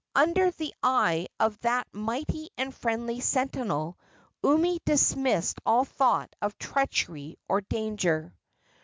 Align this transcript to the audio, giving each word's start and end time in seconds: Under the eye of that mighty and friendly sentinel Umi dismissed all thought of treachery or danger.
Under 0.15 0.49
the 0.49 0.73
eye 0.81 1.27
of 1.39 1.59
that 1.59 1.85
mighty 1.93 2.49
and 2.57 2.73
friendly 2.73 3.19
sentinel 3.19 3.99
Umi 4.43 4.79
dismissed 4.83 5.59
all 5.63 5.85
thought 5.85 6.35
of 6.41 6.57
treachery 6.57 7.37
or 7.47 7.61
danger. 7.61 8.33